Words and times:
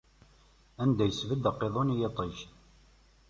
Anda 0.81 1.03
yesbedd 1.05 1.49
aqiḍun 1.51 1.93
i 1.93 1.97
yiṭij. 1.99 2.37